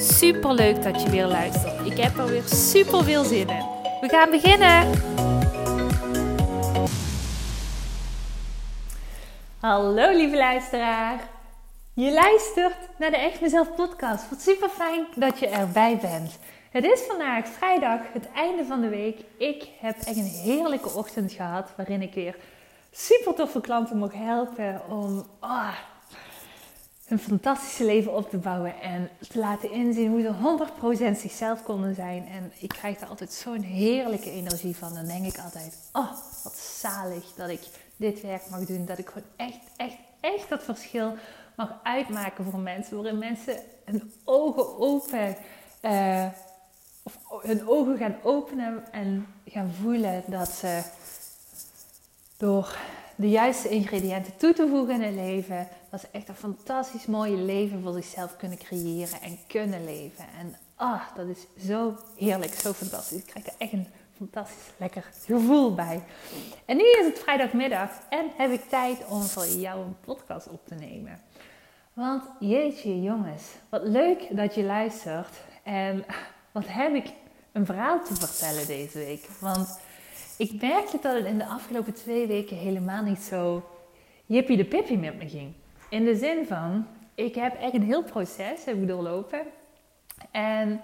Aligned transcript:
Super 0.00 0.54
leuk 0.54 0.82
dat 0.82 1.02
je 1.02 1.10
weer 1.10 1.26
luistert. 1.26 1.86
Ik 1.86 1.98
heb 1.98 2.18
er 2.18 2.26
weer 2.26 2.42
super 2.42 3.04
veel 3.04 3.24
zin 3.24 3.48
in. 3.48 3.64
We 4.00 4.08
gaan 4.08 4.30
beginnen. 4.30 4.90
Hallo 9.60 10.10
lieve 10.10 10.36
luisteraar. 10.36 11.28
Je 11.92 12.12
luistert 12.12 12.76
naar 12.98 13.10
de 13.10 13.16
Echt 13.16 13.40
Mezelf 13.40 13.74
podcast. 13.74 14.30
Wat 14.30 14.40
super 14.40 14.68
fijn 14.68 15.06
dat 15.14 15.38
je 15.38 15.48
erbij 15.48 15.98
bent. 16.00 16.38
Het 16.70 16.84
is 16.84 17.00
vandaag 17.00 17.48
vrijdag, 17.48 18.00
het 18.12 18.28
einde 18.34 18.64
van 18.64 18.80
de 18.80 18.88
week. 18.88 19.20
Ik 19.38 19.68
heb 19.80 19.96
echt 19.96 20.16
een 20.16 20.40
heerlijke 20.44 20.88
ochtend 20.94 21.32
gehad 21.32 21.70
waarin 21.76 22.02
ik 22.02 22.14
weer 22.14 22.36
super 22.90 23.34
toffe 23.34 23.60
klanten 23.60 23.96
mocht 23.98 24.14
helpen 24.14 24.80
om 24.88 25.26
oh, 25.40 25.74
hun 27.08 27.18
fantastische 27.18 27.84
leven 27.84 28.14
op 28.14 28.30
te 28.30 28.36
bouwen 28.36 28.80
en 28.80 29.10
te 29.28 29.38
laten 29.38 29.70
inzien 29.70 30.10
hoe 30.10 30.20
ze 30.20 31.14
100% 31.14 31.18
zichzelf 31.20 31.62
konden 31.62 31.94
zijn. 31.94 32.26
En 32.26 32.52
ik 32.58 32.68
krijg 32.68 32.98
daar 32.98 33.08
altijd 33.08 33.32
zo'n 33.32 33.62
heerlijke 33.62 34.30
energie 34.30 34.76
van. 34.76 34.94
Dan 34.94 35.06
denk 35.06 35.26
ik 35.26 35.38
altijd, 35.38 35.78
oh, 35.92 36.10
wat 36.44 36.56
zalig 36.56 37.24
dat 37.36 37.48
ik 37.48 37.60
dit 37.96 38.20
werk 38.20 38.50
mag 38.50 38.60
doen. 38.60 38.84
Dat 38.86 38.98
ik 38.98 39.08
gewoon 39.08 39.28
echt, 39.36 39.58
echt, 39.76 39.96
echt 40.20 40.48
dat 40.48 40.62
verschil 40.62 41.14
mag 41.56 41.80
uitmaken 41.82 42.44
voor 42.44 42.60
mensen. 42.60 42.96
Waarin 42.96 43.18
mensen 43.18 43.56
hun 43.84 44.12
ogen 44.24 44.78
open, 44.78 45.36
uh, 45.82 46.26
of 47.02 47.18
hun 47.42 47.68
ogen 47.68 47.96
gaan 47.96 48.16
openen 48.22 48.92
en 48.92 49.26
gaan 49.46 49.72
voelen 49.82 50.22
dat 50.26 50.48
ze 50.48 50.82
door 52.36 52.76
de 53.16 53.28
juiste 53.28 53.68
ingrediënten 53.68 54.36
toe 54.36 54.52
te 54.52 54.68
voegen 54.68 54.94
in 54.94 55.02
het 55.02 55.14
leven, 55.14 55.68
dat 55.90 56.00
ze 56.00 56.06
echt 56.10 56.28
een 56.28 56.34
fantastisch 56.34 57.06
mooie 57.06 57.36
leven 57.36 57.82
voor 57.82 57.92
zichzelf 57.92 58.36
kunnen 58.36 58.58
creëren 58.58 59.20
en 59.20 59.38
kunnen 59.46 59.84
leven. 59.84 60.24
En 60.38 60.56
ah, 60.74 61.02
dat 61.16 61.26
is 61.26 61.66
zo 61.66 61.96
heerlijk, 62.16 62.54
zo 62.54 62.72
fantastisch. 62.72 63.18
Ik 63.18 63.26
krijg 63.26 63.46
er 63.46 63.54
echt 63.58 63.72
een 63.72 63.86
fantastisch 64.16 64.72
lekker 64.76 65.10
gevoel 65.26 65.74
bij. 65.74 66.02
En 66.64 66.76
nu 66.76 66.82
is 66.82 67.06
het 67.06 67.18
vrijdagmiddag 67.18 67.90
en 68.08 68.30
heb 68.36 68.50
ik 68.50 68.68
tijd 68.68 69.06
om 69.08 69.22
voor 69.22 69.46
jou 69.46 69.84
een 69.84 69.96
podcast 70.00 70.48
op 70.48 70.66
te 70.66 70.74
nemen. 70.74 71.20
Want 71.92 72.22
jeetje 72.40 73.02
jongens, 73.02 73.42
wat 73.68 73.82
leuk 73.82 74.36
dat 74.36 74.54
je 74.54 74.62
luistert. 74.62 75.36
En 75.62 76.04
wat 76.52 76.64
heb 76.66 76.94
ik 76.94 77.12
een 77.52 77.66
verhaal 77.66 78.04
te 78.04 78.14
vertellen 78.14 78.66
deze 78.66 78.98
week. 78.98 79.28
Want 79.40 79.80
ik 80.36 80.60
merkte 80.60 80.98
dat 81.02 81.14
het 81.14 81.24
in 81.24 81.38
de 81.38 81.46
afgelopen 81.46 81.94
twee 81.94 82.26
weken 82.26 82.56
helemaal 82.56 83.02
niet 83.02 83.20
zo 83.20 83.62
jippie 84.26 84.56
de 84.56 84.64
pippie 84.64 84.98
met 84.98 85.18
me 85.18 85.28
ging. 85.28 85.52
In 85.88 86.04
de 86.04 86.16
zin 86.16 86.46
van, 86.46 86.86
ik 87.14 87.34
heb 87.34 87.60
echt 87.60 87.74
een 87.74 87.82
heel 87.82 88.02
proces 88.02 88.64
heb 88.64 88.88
doorlopen. 88.88 89.40
En 90.30 90.80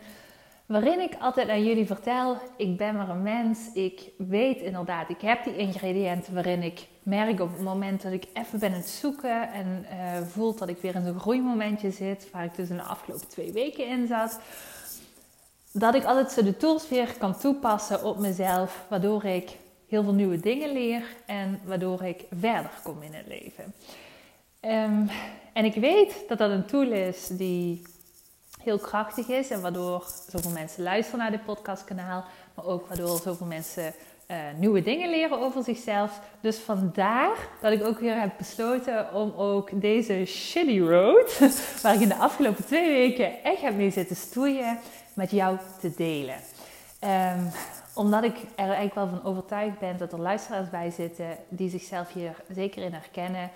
waarin 0.66 1.00
ik 1.00 1.12
altijd 1.20 1.48
aan 1.48 1.64
jullie 1.64 1.86
vertel, 1.86 2.36
ik 2.56 2.76
ben 2.76 2.96
maar 2.96 3.08
een 3.08 3.22
mens. 3.22 3.72
Ik 3.72 4.10
weet 4.18 4.60
inderdaad, 4.60 5.10
ik 5.10 5.20
heb 5.20 5.44
die 5.44 5.56
ingrediënten 5.56 6.34
waarin 6.34 6.62
ik 6.62 6.86
merk 7.02 7.40
op 7.40 7.50
het 7.52 7.60
moment 7.60 8.02
dat 8.02 8.12
ik 8.12 8.24
even 8.32 8.58
ben 8.58 8.70
aan 8.70 8.76
het 8.76 8.88
zoeken 8.88 9.52
en 9.52 9.86
uh, 9.92 10.26
voel 10.26 10.54
dat 10.54 10.68
ik 10.68 10.78
weer 10.80 10.94
in 10.94 11.04
zo'n 11.04 11.20
groeimomentje 11.20 11.90
zit, 11.90 12.30
waar 12.32 12.44
ik 12.44 12.54
dus 12.54 12.68
in 12.68 12.76
de 12.76 12.82
afgelopen 12.82 13.28
twee 13.28 13.52
weken 13.52 13.86
in 13.86 14.06
zat 14.06 14.40
dat 15.76 15.94
ik 15.94 16.04
altijd 16.04 16.30
zo 16.30 16.42
de 16.42 16.56
tools 16.56 16.88
weer 16.88 17.14
kan 17.18 17.38
toepassen 17.38 18.04
op 18.04 18.18
mezelf, 18.18 18.84
waardoor 18.88 19.24
ik 19.24 19.56
heel 19.88 20.02
veel 20.02 20.14
nieuwe 20.14 20.40
dingen 20.40 20.72
leer 20.72 21.02
en 21.26 21.60
waardoor 21.64 22.02
ik 22.02 22.24
verder 22.40 22.70
kom 22.82 23.02
in 23.02 23.14
het 23.14 23.26
leven. 23.26 23.74
Um, 24.66 25.10
en 25.52 25.64
ik 25.64 25.74
weet 25.74 26.24
dat 26.28 26.38
dat 26.38 26.50
een 26.50 26.66
tool 26.66 26.92
is 26.92 27.26
die 27.26 27.82
heel 28.62 28.78
krachtig 28.78 29.28
is 29.28 29.50
en 29.50 29.60
waardoor 29.60 30.06
zoveel 30.28 30.50
mensen 30.50 30.82
luisteren 30.82 31.20
naar 31.20 31.30
dit 31.30 31.44
podcastkanaal, 31.44 32.24
maar 32.54 32.64
ook 32.64 32.88
waardoor 32.88 33.20
zoveel 33.20 33.46
mensen 33.46 33.94
uh, 34.30 34.36
nieuwe 34.56 34.82
dingen 34.82 35.10
leren 35.10 35.38
over 35.38 35.62
zichzelf. 35.62 36.20
Dus 36.40 36.58
vandaar 36.58 37.36
dat 37.60 37.72
ik 37.72 37.84
ook 37.84 37.98
weer 37.98 38.20
heb 38.20 38.32
besloten 38.38 39.14
om 39.14 39.32
ook 39.36 39.80
deze 39.80 40.24
shitty 40.26 40.80
road, 40.80 41.38
waar 41.82 41.94
ik 41.94 42.00
in 42.00 42.08
de 42.08 42.16
afgelopen 42.16 42.64
twee 42.64 42.92
weken 42.92 43.42
echt 43.42 43.60
heb 43.60 43.74
mee 43.74 43.90
zitten 43.90 44.16
stoeien, 44.16 44.78
met 45.14 45.30
jou 45.30 45.58
te 45.80 45.92
delen. 45.96 46.36
Um, 47.00 47.50
omdat 47.94 48.24
ik 48.24 48.36
er 48.36 48.64
eigenlijk 48.64 48.94
wel 48.94 49.08
van 49.08 49.24
overtuigd 49.24 49.78
ben 49.78 49.96
dat 49.96 50.12
er 50.12 50.20
luisteraars 50.20 50.70
bij 50.70 50.90
zitten 50.90 51.36
die 51.48 51.70
zichzelf 51.70 52.12
hier 52.12 52.34
zeker 52.54 52.82
in 52.82 52.92
herkennen. 52.92 53.50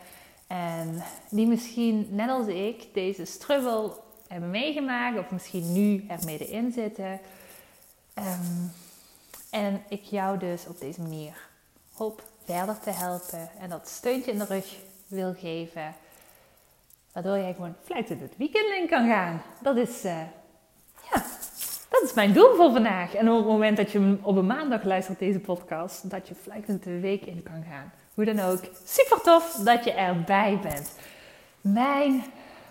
En 0.48 1.02
die 1.30 1.46
misschien, 1.46 2.08
net 2.10 2.30
als 2.30 2.46
ik, 2.46 2.94
deze 2.94 3.24
struggle 3.24 3.92
hebben 4.28 4.50
meegemaakt 4.50 5.18
of 5.18 5.30
misschien 5.30 5.72
nu 5.72 6.04
er 6.08 6.18
middenin 6.24 6.72
zitten. 6.72 7.20
Um, 8.14 8.72
en 9.50 9.82
ik 9.88 10.02
jou 10.02 10.38
dus 10.38 10.66
op 10.66 10.80
deze 10.80 11.00
manier 11.00 11.48
hoop 11.92 12.22
verder 12.44 12.78
te 12.78 12.90
helpen 12.90 13.50
en 13.58 13.68
dat 13.68 13.88
steuntje 13.88 14.32
in 14.32 14.38
de 14.38 14.44
rug 14.44 14.76
wil 15.06 15.34
geven. 15.34 15.94
Waardoor 17.12 17.36
jij 17.36 17.54
gewoon 17.54 17.74
fluitend 17.84 18.20
het 18.20 18.36
weekend 18.36 18.74
in 18.80 18.88
kan 18.88 19.08
gaan. 19.08 19.42
Dat 19.62 19.76
is, 19.76 20.04
uh, 20.04 20.20
ja, 21.12 21.24
dat 21.88 22.02
is 22.02 22.14
mijn 22.14 22.32
doel 22.32 22.56
voor 22.56 22.72
vandaag. 22.72 23.14
En 23.14 23.30
op 23.30 23.36
het 23.36 23.46
moment 23.46 23.76
dat 23.76 23.92
je 23.92 24.18
op 24.22 24.36
een 24.36 24.46
maandag 24.46 24.82
luistert 24.84 25.18
deze 25.18 25.38
podcast, 25.38 26.10
dat 26.10 26.28
je 26.28 26.34
fluitend 26.34 26.82
de 26.82 27.00
week 27.00 27.24
in 27.24 27.42
kan 27.42 27.64
gaan. 27.70 27.92
Hoe 28.18 28.26
dan 28.26 28.40
ook, 28.40 28.60
super 28.84 29.20
tof 29.20 29.60
dat 29.64 29.84
je 29.84 29.92
erbij 29.92 30.58
bent. 30.62 30.92
Mijn 31.60 32.24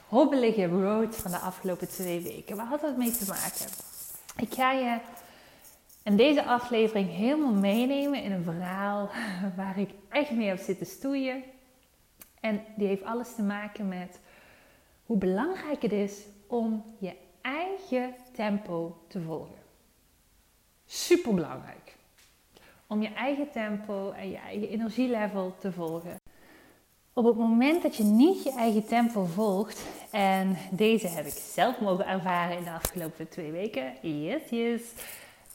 hobbelige 0.07 0.65
road 0.65 1.15
van 1.15 1.31
de 1.31 1.37
afgelopen 1.37 1.89
twee 1.89 2.19
weken. 2.19 2.55
Waar 2.55 2.65
had 2.65 2.81
dat 2.81 2.97
mee 2.97 3.11
te 3.11 3.25
maken? 3.27 3.65
Ik 4.37 4.53
ga 4.53 4.71
je 4.71 4.97
in 6.03 6.17
deze 6.17 6.45
aflevering 6.45 7.09
helemaal 7.09 7.53
meenemen 7.53 8.23
in 8.23 8.31
een 8.31 8.43
verhaal 8.43 9.09
waar 9.57 9.79
ik 9.79 9.89
echt 10.09 10.31
mee 10.31 10.47
heb 10.47 10.59
zitten 10.59 10.85
stoeien. 10.85 11.43
En 12.39 12.63
die 12.75 12.87
heeft 12.87 13.03
alles 13.03 13.35
te 13.35 13.43
maken 13.43 13.87
met 13.87 14.19
hoe 15.05 15.17
belangrijk 15.17 15.81
het 15.81 15.91
is 15.91 16.13
om 16.47 16.95
je 16.99 17.15
eigen 17.41 18.15
tempo 18.33 18.97
te 19.07 19.21
volgen. 19.21 19.59
Super 20.85 21.33
belangrijk. 21.33 21.86
Om 22.87 23.01
je 23.01 23.13
eigen 23.13 23.51
tempo 23.51 24.11
en 24.11 24.29
je 24.29 24.37
eigen 24.37 24.69
energielevel 24.69 25.55
te 25.59 25.71
volgen. 25.71 26.19
Op 27.13 27.25
het 27.25 27.35
moment 27.35 27.81
dat 27.81 27.95
je 27.95 28.03
niet 28.03 28.43
je 28.43 28.51
eigen 28.51 28.85
tempo 28.85 29.25
volgt, 29.25 29.85
en 30.11 30.57
deze 30.71 31.07
heb 31.07 31.25
ik 31.25 31.33
zelf 31.33 31.79
mogen 31.79 32.07
ervaren 32.07 32.57
in 32.57 32.63
de 32.63 32.71
afgelopen 32.71 33.29
twee 33.29 33.51
weken, 33.51 33.93
yes, 34.01 34.49
yes, 34.49 34.81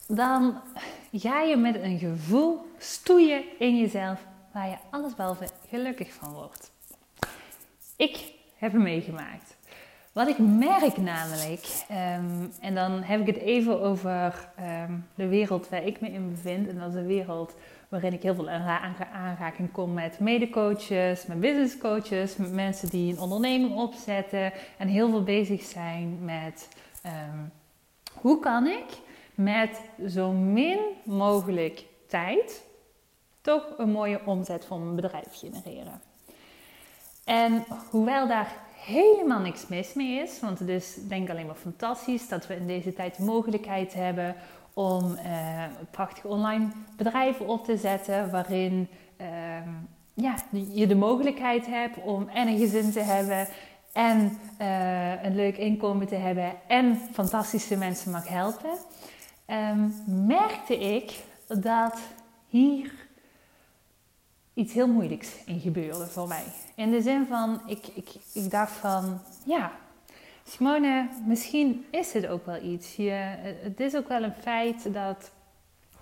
dan 0.07 0.61
ga 1.11 1.41
je 1.41 1.55
met 1.55 1.75
een 1.75 1.99
gevoel 1.99 2.65
stoeien 2.77 3.43
in 3.59 3.77
jezelf 3.77 4.25
waar 4.53 4.69
je 4.69 4.77
allesbehalve 4.89 5.47
gelukkig 5.69 6.13
van 6.13 6.33
wordt. 6.33 6.71
Ik 7.95 8.33
heb 8.55 8.71
hem 8.71 8.81
meegemaakt. 8.81 9.57
Wat 10.13 10.27
ik 10.27 10.37
merk 10.37 10.97
namelijk, 10.97 11.85
um, 11.91 12.51
en 12.59 12.75
dan 12.75 13.01
heb 13.01 13.19
ik 13.19 13.27
het 13.27 13.37
even 13.37 13.81
over 13.81 14.49
um, 14.87 15.07
de 15.15 15.27
wereld 15.27 15.69
waar 15.69 15.83
ik 15.83 16.01
me 16.01 16.09
in 16.09 16.29
bevind. 16.29 16.67
En 16.67 16.79
dat 16.79 16.89
is 16.89 16.95
een 16.95 17.05
wereld 17.05 17.55
waarin 17.89 18.13
ik 18.13 18.23
heel 18.23 18.35
veel 18.35 18.49
in 18.49 18.61
aanraking 19.13 19.71
kom 19.71 19.93
met 19.93 20.19
medecoaches, 20.19 21.25
met 21.25 21.39
businesscoaches, 21.39 22.35
met 22.35 22.53
mensen 22.53 22.89
die 22.89 23.13
een 23.13 23.19
onderneming 23.19 23.75
opzetten 23.75 24.53
en 24.77 24.87
heel 24.87 25.09
veel 25.09 25.23
bezig 25.23 25.61
zijn 25.61 26.25
met 26.25 26.67
um, 27.05 27.51
hoe 28.13 28.39
kan 28.39 28.67
ik 28.67 28.85
met 29.35 29.81
zo 30.07 30.31
min 30.31 30.79
mogelijk 31.03 31.85
tijd 32.07 32.63
toch 33.41 33.73
een 33.77 33.91
mooie 33.91 34.21
omzet 34.25 34.65
voor 34.65 34.79
mijn 34.79 34.95
bedrijf 34.95 35.27
genereren. 35.31 36.01
En 37.23 37.65
hoewel 37.89 38.27
daar 38.27 38.55
helemaal 38.85 39.39
niks 39.39 39.67
mis 39.67 39.93
mee 39.93 40.21
is, 40.21 40.39
want 40.39 40.59
het 40.59 40.69
is 40.69 40.95
denk 41.07 41.23
ik 41.23 41.29
alleen 41.29 41.45
maar 41.45 41.55
fantastisch 41.55 42.27
dat 42.27 42.47
we 42.47 42.55
in 42.55 42.67
deze 42.67 42.93
tijd 42.93 43.17
de 43.17 43.23
mogelijkheid 43.23 43.93
hebben 43.93 44.35
om 44.73 45.11
uh, 45.11 45.63
prachtige 45.91 46.27
online 46.27 46.67
bedrijven 46.97 47.47
op 47.47 47.65
te 47.65 47.77
zetten 47.77 48.31
waarin 48.31 48.87
uh, 49.21 49.27
ja, 50.13 50.35
je 50.71 50.87
de 50.87 50.95
mogelijkheid 50.95 51.65
hebt 51.65 51.97
om 52.03 52.27
en 52.27 52.47
een 52.47 52.57
gezin 52.57 52.91
te 52.91 52.99
hebben 52.99 53.47
en 53.93 54.39
uh, 54.61 55.23
een 55.23 55.35
leuk 55.35 55.57
inkomen 55.57 56.07
te 56.07 56.15
hebben 56.15 56.53
en 56.67 56.99
fantastische 57.11 57.77
mensen 57.77 58.11
mag 58.11 58.27
helpen, 58.27 58.77
um, 59.47 59.93
merkte 60.27 60.77
ik 60.77 61.23
dat 61.47 61.99
hier 62.47 63.02
iets 64.53 64.73
heel 64.73 64.87
moeilijks 64.87 65.29
in 65.45 65.59
gebeurde 65.59 66.05
voor 66.05 66.27
mij. 66.27 66.43
In 66.75 66.91
de 66.91 67.01
zin 67.01 67.25
van, 67.25 67.61
ik, 67.65 67.87
ik, 67.93 68.09
ik 68.33 68.51
dacht 68.51 68.71
van, 68.71 69.19
ja, 69.45 69.71
Simone, 70.47 71.07
misschien 71.25 71.85
is 71.91 72.13
het 72.13 72.27
ook 72.27 72.45
wel 72.45 72.61
iets. 72.61 72.95
Je, 72.95 73.11
het 73.61 73.79
is 73.79 73.95
ook 73.95 74.07
wel 74.07 74.23
een 74.23 74.33
feit 74.41 74.93
dat 74.93 75.31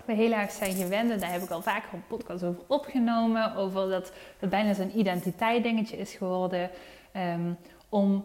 we 0.04 0.12
heel 0.12 0.32
erg 0.32 0.50
zijn 0.50 0.72
gewend, 0.72 1.10
en 1.10 1.20
daar 1.20 1.32
heb 1.32 1.42
ik 1.42 1.50
al 1.50 1.62
vaker 1.62 1.88
een 1.92 2.06
podcast 2.06 2.44
over 2.44 2.62
opgenomen, 2.66 3.54
over 3.54 3.88
dat 3.88 4.12
het 4.38 4.50
bijna 4.50 4.74
zo'n 4.74 4.98
identiteit 4.98 5.62
dingetje 5.62 5.96
is 5.96 6.14
geworden, 6.14 6.70
um, 7.16 7.56
om 7.88 8.24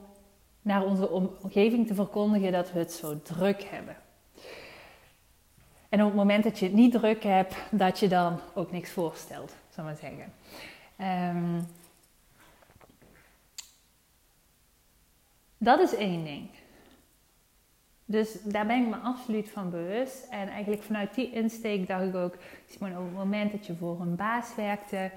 naar 0.61 0.83
onze 0.85 1.09
omgeving 1.09 1.87
te 1.87 1.93
verkondigen 1.93 2.51
dat 2.51 2.71
we 2.71 2.79
het 2.79 2.91
zo 2.91 3.21
druk 3.21 3.63
hebben. 3.63 3.95
En 5.89 5.99
op 6.01 6.07
het 6.07 6.15
moment 6.15 6.43
dat 6.43 6.59
je 6.59 6.65
het 6.65 6.73
niet 6.73 6.91
druk 6.91 7.23
hebt, 7.23 7.55
dat 7.71 7.99
je 7.99 8.07
dan 8.07 8.39
ook 8.53 8.71
niks 8.71 8.91
voorstelt, 8.91 9.53
zal 9.77 9.85
maar 9.85 9.95
zeggen. 9.95 10.33
Um, 11.35 11.67
dat 15.57 15.79
is 15.79 15.95
één 15.95 16.23
ding. 16.23 16.49
Dus 18.05 18.41
daar 18.43 18.65
ben 18.65 18.81
ik 18.81 18.87
me 18.87 18.95
absoluut 18.95 19.49
van 19.49 19.69
bewust. 19.69 20.27
En 20.29 20.47
eigenlijk 20.47 20.83
vanuit 20.83 21.15
die 21.15 21.31
insteek 21.31 21.87
dacht 21.87 22.03
ik 22.03 22.15
ook, 22.15 22.33
op 22.33 22.79
het 22.79 23.13
moment 23.13 23.51
dat 23.51 23.65
je 23.65 23.75
voor 23.75 24.01
een 24.01 24.15
baas 24.15 24.55
werkte, 24.55 25.11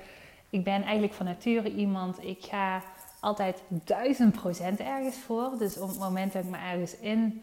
ik 0.50 0.64
ben 0.64 0.82
eigenlijk 0.82 1.12
van 1.12 1.26
nature 1.26 1.74
iemand, 1.74 2.22
ik 2.22 2.44
ga 2.44 2.82
altijd 3.20 3.62
duizend 3.68 4.32
procent 4.32 4.80
ergens 4.80 5.16
voor. 5.16 5.58
Dus 5.58 5.78
op 5.78 5.88
het 5.88 5.98
moment 5.98 6.32
dat 6.32 6.44
ik 6.44 6.50
me 6.50 6.58
ergens 6.58 6.96
in, 6.98 7.42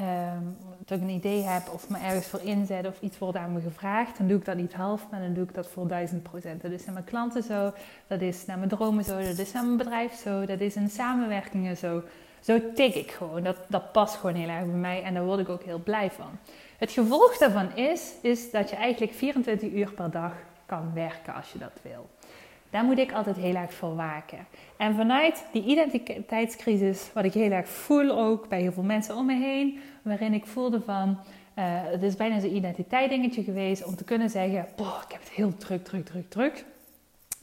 um, 0.00 0.56
dat 0.84 0.98
ik 0.98 1.04
een 1.04 1.14
idee 1.14 1.42
heb 1.42 1.68
of 1.72 1.88
me 1.88 1.98
ergens 1.98 2.26
voor 2.26 2.40
inzet 2.40 2.86
of 2.86 3.00
iets 3.00 3.18
wordt 3.18 3.38
aan 3.38 3.52
me 3.52 3.60
gevraagd, 3.60 4.18
dan 4.18 4.28
doe 4.28 4.38
ik 4.38 4.44
dat 4.44 4.56
niet 4.56 4.74
half, 4.74 5.06
maar 5.10 5.20
dan 5.20 5.34
doe 5.34 5.44
ik 5.44 5.54
dat 5.54 5.66
voor 5.66 5.88
duizend 5.88 6.22
procent. 6.22 6.62
Dat 6.62 6.70
is 6.70 6.84
naar 6.84 6.94
mijn 6.94 7.04
klanten 7.04 7.42
zo, 7.42 7.72
dat 8.06 8.20
is 8.20 8.46
naar 8.46 8.58
mijn 8.58 8.68
dromen 8.68 9.04
zo, 9.04 9.16
dat 9.22 9.38
is 9.38 9.52
naar 9.52 9.64
mijn 9.64 9.76
bedrijf 9.76 10.14
zo, 10.14 10.46
dat 10.46 10.60
is 10.60 10.76
in 10.76 10.90
samenwerkingen 10.90 11.76
zo. 11.76 12.02
Zo 12.40 12.72
tik 12.74 12.94
ik 12.94 13.10
gewoon. 13.10 13.42
Dat, 13.42 13.56
dat 13.68 13.92
past 13.92 14.16
gewoon 14.16 14.34
heel 14.34 14.48
erg 14.48 14.64
bij 14.64 14.74
mij 14.74 15.02
en 15.02 15.14
daar 15.14 15.24
word 15.24 15.38
ik 15.38 15.48
ook 15.48 15.62
heel 15.62 15.82
blij 15.82 16.10
van. 16.10 16.38
Het 16.78 16.90
gevolg 16.90 17.38
daarvan 17.38 17.76
is, 17.76 18.12
is 18.22 18.50
dat 18.50 18.70
je 18.70 18.76
eigenlijk 18.76 19.12
24 19.12 19.72
uur 19.72 19.92
per 19.92 20.10
dag 20.10 20.32
kan 20.66 20.90
werken 20.94 21.34
als 21.34 21.52
je 21.52 21.58
dat 21.58 21.72
wil. 21.82 22.08
Daar 22.70 22.84
moet 22.84 22.98
ik 22.98 23.12
altijd 23.12 23.36
heel 23.36 23.54
erg 23.54 23.72
voor 23.72 23.96
waken. 23.96 24.46
En 24.76 24.94
vanuit 24.94 25.44
die 25.52 25.64
identiteitscrisis, 25.64 27.10
wat 27.14 27.24
ik 27.24 27.32
heel 27.32 27.50
erg 27.50 27.68
voel 27.68 28.10
ook 28.10 28.48
bij 28.48 28.60
heel 28.60 28.72
veel 28.72 28.82
mensen 28.82 29.16
om 29.16 29.26
me 29.26 29.34
heen, 29.34 29.78
waarin 30.02 30.34
ik 30.34 30.46
voelde 30.46 30.80
van, 30.80 31.08
uh, 31.08 31.64
het 31.64 32.02
is 32.02 32.16
bijna 32.16 32.40
zo'n 32.40 32.56
identiteit 32.56 33.10
dingetje 33.10 33.42
geweest 33.42 33.84
om 33.84 33.96
te 33.96 34.04
kunnen 34.04 34.30
zeggen, 34.30 34.66
boah, 34.76 35.02
ik 35.04 35.12
heb 35.12 35.20
het 35.20 35.30
heel 35.30 35.56
druk, 35.56 35.84
druk, 35.84 36.04
druk, 36.04 36.30
druk 36.30 36.64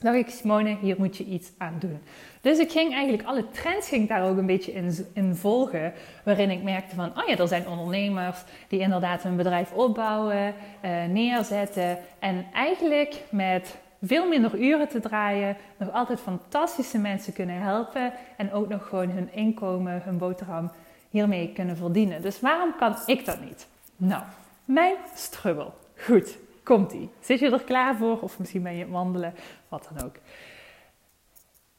dacht 0.06 0.18
ik, 0.18 0.30
Simone, 0.30 0.78
hier 0.82 0.96
moet 0.98 1.18
je 1.18 1.24
iets 1.24 1.52
aan 1.58 1.76
doen. 1.80 2.00
Dus 2.42 2.58
ik 2.58 2.72
ging 2.72 2.94
eigenlijk 2.94 3.28
alle 3.28 3.50
trends 3.52 3.88
ging 3.88 4.08
daar 4.08 4.30
ook 4.30 4.38
een 4.38 4.46
beetje 4.46 4.74
in, 4.74 5.08
in 5.14 5.36
volgen. 5.36 5.94
Waarin 6.24 6.50
ik 6.50 6.64
merkte 6.64 6.96
van, 6.96 7.10
oh 7.18 7.28
ja, 7.28 7.38
er 7.38 7.48
zijn 7.48 7.68
ondernemers 7.68 8.44
die 8.68 8.80
inderdaad 8.80 9.24
hun 9.24 9.36
bedrijf 9.36 9.72
opbouwen, 9.72 10.54
uh, 10.86 11.06
neerzetten. 11.06 11.98
En 12.20 12.46
eigenlijk 12.54 13.22
met 13.30 13.78
veel 14.06 14.28
minder 14.28 14.60
uren 14.60 14.88
te 14.88 15.00
draaien, 15.00 15.58
nog 15.78 15.92
altijd 15.92 16.20
fantastische 16.20 16.98
mensen 16.98 17.34
kunnen 17.34 17.62
helpen. 17.62 18.14
En 18.38 18.54
ook 18.54 18.70
nog 18.70 18.88
gewoon 18.88 19.10
hun 19.10 19.34
inkomen, 19.34 20.02
hun 20.04 20.18
boterham 20.18 20.72
hiermee 21.10 21.52
kunnen 21.54 21.78
verdienen. 21.78 22.22
Dus 22.22 22.40
waarom 22.40 22.76
kan 22.78 22.96
ik 23.06 23.26
dat 23.26 23.42
niet? 23.42 23.68
Nou, 23.96 24.24
mijn 24.66 24.96
struggle. 25.16 25.72
Goed, 25.98 26.38
Komt-ie. 26.66 27.10
Zit 27.20 27.40
je 27.40 27.52
er 27.52 27.64
klaar 27.64 27.96
voor? 27.96 28.20
Of 28.22 28.40
misschien 28.40 28.64
ben 28.64 28.74
je 28.74 28.84
het 28.84 28.92
wandelen, 28.92 29.34
wat 29.70 29.90
dan 29.94 30.06
ook. 30.06 30.16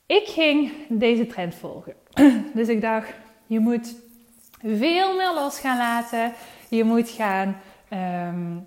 Ik 0.06 0.26
ging 0.26 0.72
deze 0.88 1.26
trend 1.26 1.54
volgen. 1.54 1.94
Dus 2.54 2.68
ik 2.68 2.80
dacht, 2.80 3.08
je 3.46 3.60
moet 3.60 3.94
veel 4.62 5.16
meer 5.16 5.32
los 5.34 5.60
gaan 5.60 5.78
laten. 5.78 6.32
Je 6.68 6.84
moet 6.84 7.08
gaan 7.08 7.56
um, 8.28 8.66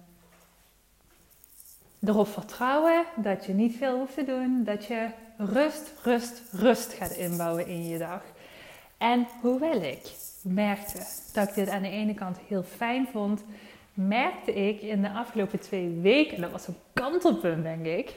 erop 2.04 2.28
vertrouwen 2.28 3.06
dat 3.16 3.46
je 3.46 3.54
niet 3.54 3.75
veel 3.75 3.98
hoeft 3.98 4.13
te 4.13 4.24
doen. 4.24 4.63
Dat 4.63 4.86
je 4.86 5.07
rust, 5.38 5.94
rust, 6.04 6.42
rust 6.51 6.94
gaat 6.94 7.12
inbouwen 7.12 7.68
in 7.68 7.88
je 7.88 7.98
dag. 7.98 8.22
En 8.98 9.28
hoewel 9.42 9.81
ik 9.81 10.01
merkte 10.42 10.98
dat 11.34 11.48
ik 11.48 11.56
dit 11.56 11.69
aan 11.69 11.81
de 11.81 11.90
ene 11.90 12.13
kant 12.13 12.38
heel 12.48 12.63
fijn 12.63 13.07
vond, 13.12 13.44
merkte 13.94 14.54
ik 14.54 14.81
in 14.81 15.01
de 15.01 15.10
afgelopen 15.10 15.60
twee 15.60 16.00
weken, 16.01 16.36
en 16.36 16.42
dat 16.42 16.51
was 16.51 16.68
een 16.68 16.78
kantelpunt 16.94 17.63
denk 17.63 17.86
ik, 17.86 18.16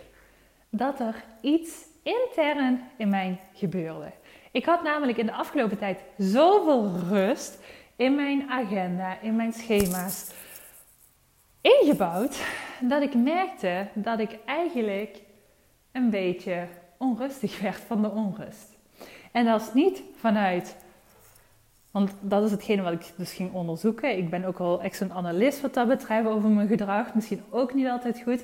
dat 0.71 1.01
er 1.01 1.25
iets 1.41 1.73
intern 2.03 2.81
in 2.97 3.09
mij 3.09 3.41
gebeurde. 3.53 4.13
Ik 4.51 4.65
had 4.65 4.83
namelijk 4.83 5.19
in 5.19 5.27
de 5.27 5.33
afgelopen 5.33 5.79
tijd 5.79 6.01
zoveel 6.19 6.91
rust 7.09 7.59
in 7.97 8.15
mijn 8.15 8.51
agenda, 8.51 9.21
in 9.21 9.37
mijn 9.37 9.53
schema's 9.53 10.31
ingebouwd, 11.61 12.37
dat 12.89 13.03
ik 13.03 13.15
merkte 13.15 13.87
dat 13.95 14.19
ik 14.19 14.39
eigenlijk 14.47 15.21
een 15.93 16.11
beetje 16.11 16.67
onrustig 16.97 17.61
werd 17.61 17.81
van 17.87 18.03
de 18.03 18.11
onrust. 18.11 18.77
En 19.33 19.45
dat 19.45 19.61
is 19.61 19.73
niet 19.73 20.03
vanuit 20.17 20.77
want 21.93 22.11
dat 22.21 22.45
is 22.45 22.51
hetgene 22.51 22.83
wat 22.83 22.93
ik 22.93 23.13
dus 23.17 23.33
ging 23.33 23.53
onderzoeken. 23.53 24.17
Ik 24.17 24.31
ben 24.31 24.45
ook 24.45 24.59
al 24.59 24.83
echt 24.83 24.97
zo'n 24.97 25.13
analist 25.13 25.61
wat 25.61 25.75
dat 25.75 25.89
betreft 25.89 26.27
over 26.29 26.49
mijn 26.49 26.69
gedrag. 26.69 27.15
Misschien 27.15 27.43
ook 27.51 27.75
niet 27.75 27.89
altijd 27.89 28.21
goed. 28.23 28.43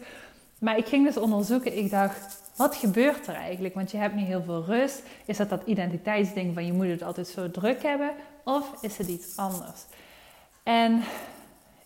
Maar 0.60 0.76
ik 0.76 0.86
ging 0.86 1.06
dus 1.06 1.16
onderzoeken. 1.16 1.78
Ik 1.78 1.90
dacht, 1.90 2.42
wat 2.56 2.76
gebeurt 2.76 3.26
er 3.26 3.34
eigenlijk? 3.34 3.74
Want 3.74 3.90
je 3.90 3.96
hebt 3.96 4.14
niet 4.14 4.26
heel 4.26 4.42
veel 4.42 4.64
rust. 4.64 5.02
Is 5.24 5.36
dat 5.36 5.48
dat 5.48 5.62
identiteitsding 5.64 6.54
van 6.54 6.66
je 6.66 6.72
moet 6.72 6.86
het 6.86 7.02
altijd 7.02 7.26
zo 7.26 7.50
druk 7.50 7.82
hebben? 7.82 8.10
Of 8.44 8.82
is 8.82 8.98
het 8.98 9.08
iets 9.08 9.36
anders? 9.36 9.84
En 10.62 11.02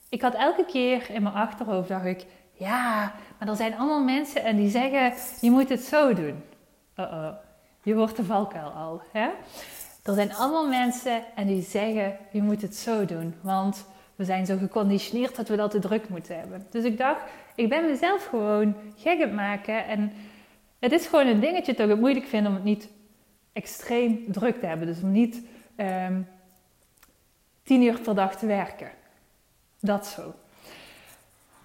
ik 0.08 0.22
had 0.22 0.34
elke 0.34 0.64
keer 0.64 1.10
in 1.10 1.22
mijn 1.22 1.34
achterhoofd, 1.34 1.88
dacht 1.88 2.04
ik... 2.04 2.26
Ja, 2.62 3.12
maar 3.38 3.48
er 3.48 3.56
zijn 3.56 3.74
allemaal 3.74 4.02
mensen 4.02 4.44
en 4.44 4.56
die 4.56 4.70
zeggen, 4.70 5.12
je 5.40 5.50
moet 5.50 5.68
het 5.68 5.84
zo 5.84 6.14
doen. 6.14 6.42
Uh 6.96 7.12
-oh, 7.12 7.32
je 7.82 7.94
wordt 7.94 8.16
de 8.16 8.24
valkuil 8.24 8.70
al. 8.70 9.02
Hè? 9.12 9.28
Er 10.02 10.14
zijn 10.14 10.34
allemaal 10.34 10.68
mensen 10.68 11.24
en 11.34 11.46
die 11.46 11.62
zeggen: 11.62 12.16
je 12.30 12.42
moet 12.42 12.62
het 12.62 12.76
zo 12.76 13.04
doen, 13.04 13.34
want 13.40 13.86
we 14.16 14.24
zijn 14.24 14.46
zo 14.46 14.56
geconditioneerd 14.56 15.36
dat 15.36 15.48
we 15.48 15.56
dat 15.56 15.70
te 15.70 15.78
druk 15.78 16.08
moeten 16.08 16.38
hebben. 16.38 16.66
Dus 16.70 16.84
ik 16.84 16.98
dacht, 16.98 17.20
ik 17.54 17.68
ben 17.68 17.84
mezelf 17.84 18.26
gewoon 18.26 18.74
gek 18.96 19.18
het 19.18 19.32
maken 19.32 19.86
en 19.86 20.12
het 20.78 20.92
is 20.92 21.06
gewoon 21.06 21.26
een 21.26 21.40
dingetje 21.40 21.72
dat 21.72 21.84
ik 21.84 21.90
het 21.90 22.00
moeilijk 22.00 22.26
vind 22.26 22.46
om 22.46 22.54
het 22.54 22.64
niet 22.64 22.88
extreem 23.52 24.24
druk 24.28 24.60
te 24.60 24.66
hebben. 24.66 24.86
Dus 24.86 25.02
om 25.02 25.12
niet 25.12 25.42
um, 25.76 26.28
tien 27.62 27.82
uur 27.82 28.00
per 28.00 28.14
dag 28.14 28.36
te 28.36 28.46
werken. 28.46 28.90
Dat 29.80 30.06
zo. 30.06 30.34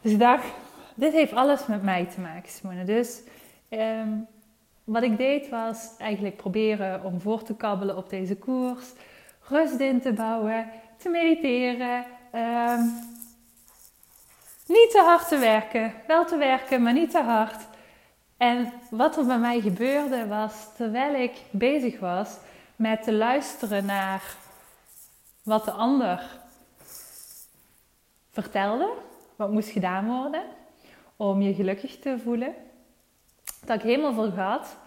Dus 0.02 0.12
ik 0.12 0.20
dacht, 0.20 0.46
dit 0.98 1.14
heeft 1.14 1.34
alles 1.34 1.66
met 1.66 1.84
mij 1.84 2.06
te 2.06 2.20
maken, 2.20 2.52
Simone. 2.52 2.84
Dus 2.84 3.22
um, 3.70 4.28
wat 4.84 5.04
ik 5.04 5.18
deed 5.18 5.50
was 5.50 5.92
eigenlijk 5.98 6.38
proberen 6.38 7.04
om 7.04 7.22
voor 7.22 7.44
te 7.44 7.56
kabbelen 7.56 7.98
op 7.98 8.10
deze 8.10 8.36
koers, 8.36 8.86
rust 9.42 9.80
in 9.80 10.02
te 10.02 10.14
bouwen, 10.14 10.70
te 10.98 11.10
mediteren, 11.10 12.06
ehm, 12.32 12.82
niet 14.68 14.92
te 14.92 15.02
hard 15.06 15.28
te 15.28 15.38
werken, 15.38 15.94
wel 16.08 16.26
te 16.26 16.38
werken, 16.38 16.82
maar 16.82 16.94
niet 16.94 17.12
te 17.12 17.22
hard. 17.22 17.66
En 18.38 18.74
wat 18.90 19.18
er 19.18 19.26
bij 19.26 19.40
mij 19.40 19.62
gebeurde 19.62 20.28
was, 20.28 20.76
terwijl 20.76 21.16
ik 21.16 21.42
bezig 21.52 22.00
was 22.00 22.38
met 22.76 23.04
te 23.04 23.14
luisteren 23.14 23.86
naar 23.86 24.36
wat 25.44 25.66
de 25.66 25.72
ander 25.72 26.40
vertelde, 28.32 28.94
wat 29.36 29.52
moest 29.52 29.70
gedaan 29.70 30.08
worden 30.08 30.57
om 31.18 31.42
je 31.42 31.54
gelukkig 31.54 32.00
te 32.00 32.20
voelen, 32.24 32.54
dat 33.66 33.76
ik 33.76 33.82
helemaal 33.82 34.14
vergat 34.14 34.78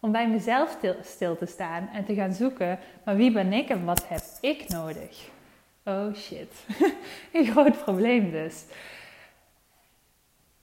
om 0.00 0.12
bij 0.12 0.28
mezelf 0.28 0.78
stil 1.02 1.36
te 1.36 1.46
staan 1.46 1.88
en 1.92 2.04
te 2.04 2.14
gaan 2.14 2.32
zoeken, 2.32 2.78
maar 3.04 3.16
wie 3.16 3.32
ben 3.32 3.52
ik 3.52 3.68
en 3.68 3.84
wat 3.84 4.08
heb 4.08 4.22
ik 4.40 4.68
nodig? 4.68 5.28
Oh 5.84 6.14
shit, 6.14 6.66
een 7.32 7.46
groot 7.46 7.82
probleem 7.84 8.30
dus. 8.30 8.64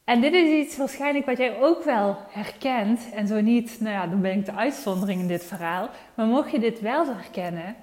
En 0.03 0.21
dit 0.21 0.33
is 0.33 0.65
iets 0.65 0.77
waarschijnlijk 0.77 1.25
wat 1.25 1.37
jij 1.37 1.61
ook 1.61 1.83
wel 1.83 2.17
herkent. 2.29 3.09
En 3.13 3.27
zo 3.27 3.41
niet, 3.41 3.77
nou 3.79 3.93
ja, 3.93 4.07
dan 4.07 4.21
ben 4.21 4.37
ik 4.37 4.45
de 4.45 4.53
uitzondering 4.53 5.21
in 5.21 5.27
dit 5.27 5.43
verhaal. 5.43 5.89
Maar 6.15 6.25
mocht 6.25 6.51
je 6.51 6.59
dit 6.59 6.81
wel 6.81 7.05
herkennen, 7.05 7.75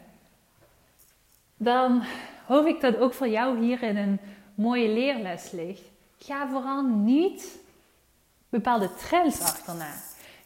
dan 1.57 2.03
hoop 2.47 2.67
ik 2.67 2.81
dat 2.81 2.97
ook 2.97 3.15
voor 3.15 3.29
jou 3.29 3.65
hierin 3.65 3.97
een 3.97 4.21
mooie 4.55 4.89
leerles 4.89 5.51
ligt. 5.51 5.91
Ga 6.19 6.49
vooral 6.49 6.83
niet 6.83 7.59
bepaalde 8.49 8.95
trends 8.95 9.41
achterna. 9.41 9.95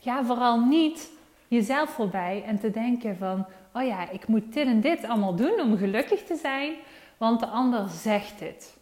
Ga 0.00 0.24
vooral 0.24 0.60
niet 0.60 1.10
jezelf 1.48 1.90
voorbij 1.90 2.42
en 2.46 2.58
te 2.58 2.70
denken 2.70 3.16
van, 3.16 3.46
oh 3.72 3.86
ja, 3.86 4.10
ik 4.10 4.26
moet 4.26 4.52
dit 4.52 4.66
en 4.66 4.80
dit 4.80 5.04
allemaal 5.04 5.34
doen 5.34 5.60
om 5.60 5.76
gelukkig 5.76 6.24
te 6.24 6.36
zijn, 6.36 6.74
want 7.16 7.40
de 7.40 7.46
ander 7.46 7.88
zegt 7.88 8.38
dit. 8.38 8.76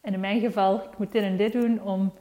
En 0.00 0.12
in 0.12 0.20
mijn 0.20 0.40
geval, 0.40 0.74
ik 0.76 0.98
moet 0.98 1.12
dit 1.12 1.22
en 1.22 1.36
dit 1.36 1.52
doen 1.52 1.82
om 1.82 2.12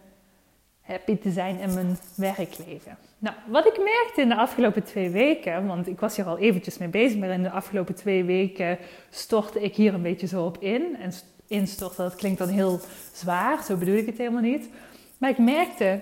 happy 0.81 1.17
te 1.17 1.31
zijn 1.31 1.59
in 1.59 1.73
mijn 1.73 1.97
werkleven. 2.15 2.97
Nou, 3.19 3.35
wat 3.47 3.65
ik 3.65 3.77
merkte 3.77 4.21
in 4.21 4.29
de 4.29 4.35
afgelopen 4.35 4.83
twee 4.83 5.09
weken, 5.09 5.67
want 5.67 5.87
ik 5.87 5.99
was 5.99 6.15
hier 6.15 6.25
al 6.25 6.37
eventjes 6.37 6.77
mee 6.77 6.87
bezig, 6.87 7.19
maar 7.19 7.29
in 7.29 7.43
de 7.43 7.49
afgelopen 7.49 7.95
twee 7.95 8.23
weken 8.23 8.77
stortte 9.09 9.61
ik 9.61 9.75
hier 9.75 9.93
een 9.93 10.01
beetje 10.01 10.27
zo 10.27 10.45
op 10.45 10.57
in. 10.57 10.95
En 10.99 11.11
instorten, 11.53 12.03
dat 12.03 12.15
klinkt 12.15 12.39
dan 12.39 12.47
heel 12.47 12.79
zwaar, 13.11 13.63
zo 13.63 13.75
bedoel 13.75 13.95
ik 13.95 14.05
het 14.05 14.17
helemaal 14.17 14.41
niet. 14.41 14.69
Maar 15.17 15.29
ik 15.29 15.37
merkte 15.37 15.99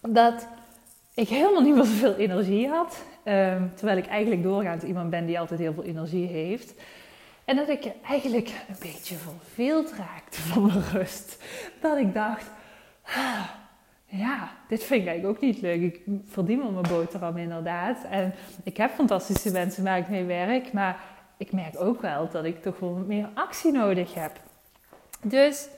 dat 0.00 0.48
ik 1.14 1.28
helemaal 1.28 1.62
niet 1.62 1.74
meer 1.74 1.84
zoveel 1.84 2.14
energie 2.14 2.68
had. 2.68 3.04
Ehm, 3.24 3.62
terwijl 3.74 3.98
ik 3.98 4.06
eigenlijk 4.06 4.42
doorgaans 4.42 4.82
iemand 4.82 5.10
ben 5.10 5.26
die 5.26 5.38
altijd 5.38 5.60
heel 5.60 5.72
veel 5.72 5.84
energie 5.84 6.26
heeft. 6.26 6.74
En 7.44 7.56
dat 7.56 7.68
ik 7.68 7.92
eigenlijk 8.08 8.48
een 8.68 8.76
beetje 8.80 9.16
verveeld 9.16 9.92
raakte 9.92 10.40
van 10.48 10.66
mijn 10.66 10.82
rust. 10.92 11.42
Dat 11.80 11.98
ik 11.98 12.14
dacht, 12.14 12.50
ah, 13.02 13.48
ja, 14.06 14.50
dit 14.68 14.84
vind 14.84 15.00
ik 15.00 15.08
eigenlijk 15.08 15.36
ook 15.36 15.42
niet 15.42 15.60
leuk. 15.60 15.82
Ik 15.82 16.00
verdien 16.26 16.58
wel 16.58 16.70
mijn 16.70 16.88
boterham 16.88 17.36
inderdaad. 17.36 18.04
En 18.10 18.34
ik 18.64 18.76
heb 18.76 18.90
fantastische 18.90 19.52
mensen 19.52 19.84
waar 19.84 19.98
ik 19.98 20.08
mee 20.08 20.24
werk. 20.24 20.72
Maar 20.72 21.00
ik 21.36 21.52
merk 21.52 21.80
ook 21.80 22.00
wel 22.00 22.28
dat 22.28 22.44
ik 22.44 22.62
toch 22.62 22.78
wel 22.78 23.04
meer 23.06 23.28
actie 23.34 23.72
nodig 23.72 24.14
heb. 24.14 24.40
Dus 25.22 25.68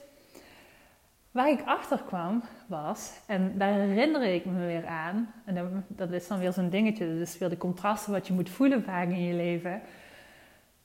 waar 1.30 1.50
ik 1.50 1.62
achter 1.64 2.02
kwam 2.06 2.42
was, 2.66 3.10
en 3.26 3.58
daar 3.58 3.72
herinner 3.72 4.22
ik 4.22 4.44
me 4.44 4.66
weer 4.66 4.86
aan, 4.86 5.32
en 5.44 5.84
dat 5.88 6.12
is 6.12 6.26
dan 6.26 6.38
weer 6.38 6.52
zo'n 6.52 6.68
dingetje, 6.68 7.20
is 7.20 7.38
weer 7.38 7.48
de 7.48 7.56
contrasten 7.56 8.12
wat 8.12 8.26
je 8.26 8.32
moet 8.32 8.50
voelen 8.50 8.84
vaak 8.84 9.08
in 9.08 9.22
je 9.22 9.34
leven. 9.34 9.80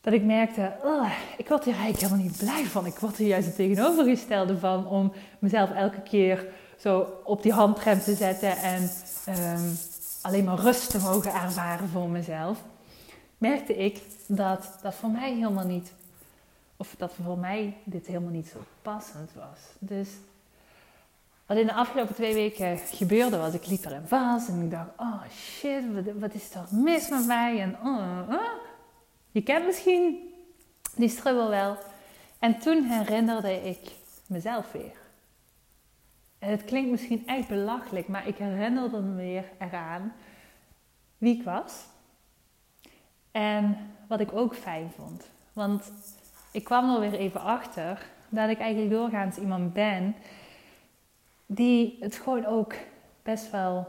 Dat 0.01 0.13
ik 0.13 0.23
merkte, 0.23 0.71
oh, 0.83 1.11
ik 1.37 1.47
word 1.47 1.63
hier 1.63 1.73
eigenlijk 1.73 2.03
helemaal 2.03 2.25
niet 2.25 2.37
blij 2.37 2.65
van. 2.65 2.85
Ik 2.85 2.99
word 2.99 3.17
hier 3.17 3.27
juist 3.27 3.47
het 3.47 3.55
tegenovergestelde 3.55 4.57
van 4.57 4.87
om 4.87 5.13
mezelf 5.39 5.71
elke 5.71 6.01
keer 6.01 6.47
zo 6.77 7.21
op 7.23 7.43
die 7.43 7.51
handrem 7.51 7.99
te 7.99 8.15
zetten 8.15 8.57
en 8.57 8.89
um, 9.29 9.77
alleen 10.21 10.43
maar 10.43 10.59
rust 10.59 10.89
te 10.89 10.99
mogen 10.99 11.33
ervaren 11.33 11.87
voor 11.87 12.09
mezelf. 12.09 12.63
Merkte 13.37 13.75
ik 13.75 14.01
dat 14.27 14.77
dat 14.81 14.95
voor 14.95 15.09
mij 15.09 15.33
helemaal 15.33 15.65
niet 15.65 15.91
of 16.79 16.95
dat 16.98 17.13
voor 17.13 17.38
mij 17.38 17.77
dit 17.83 18.07
helemaal 18.07 18.31
niet 18.31 18.48
zo 18.48 18.59
passend 18.81 19.33
was. 19.33 19.59
Dus 19.79 20.09
wat 21.45 21.57
in 21.57 21.65
de 21.65 21.74
afgelopen 21.74 22.15
twee 22.15 22.33
weken 22.33 22.77
gebeurde 22.77 23.38
was, 23.38 23.53
ik 23.53 23.67
liep 23.67 23.86
erin 23.86 24.07
vast 24.07 24.48
en 24.48 24.62
ik 24.62 24.71
dacht, 24.71 24.89
oh 24.98 25.24
shit, 25.31 25.83
wat, 26.19 26.33
is 26.33 26.53
er 26.53 26.67
mis 26.69 27.09
met 27.09 27.25
mij? 27.25 27.62
En 27.62 27.77
oh, 27.83 28.29
oh. 28.29 28.51
je 29.31 29.41
kent 29.41 29.65
misschien 29.65 30.33
die 30.95 31.09
struggle 31.09 31.48
wel. 31.48 31.77
En 32.39 32.59
toen 32.59 32.83
herinnerde 32.83 33.69
ik 33.69 33.79
mezelf 34.27 34.71
weer. 34.71 34.98
En 36.39 36.51
het 36.51 36.65
klinkt 36.65 36.91
misschien 36.91 37.27
echt 37.27 37.48
belachelijk, 37.48 38.07
maar 38.07 38.27
ik 38.27 38.38
herinnerde 38.38 39.00
me 39.00 39.15
weer 39.15 39.45
eraan 39.57 40.13
wie 41.17 41.38
ik 41.38 41.43
was. 41.43 41.86
En 43.31 43.77
wat 44.07 44.19
ik 44.19 44.33
ook 44.33 44.55
fijn 44.55 44.91
vond. 44.95 45.29
Want 45.53 45.91
ik 46.51 46.63
kwam 46.63 46.94
er 46.94 47.00
weer 47.00 47.20
even 47.20 47.41
achter 47.41 48.06
dat 48.29 48.50
ik 48.50 48.60
eigenlijk 48.60 48.91
doorgaans 48.91 49.38
iemand 49.38 49.74
ben 49.74 50.15
die 51.46 51.98
het 52.00 52.15
gewoon 52.15 52.46
ook 52.46 52.74
best 53.24 53.51
wel 53.51 53.88